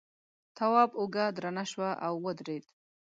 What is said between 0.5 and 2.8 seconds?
تواب اوږه درنه شوه او ودرېد.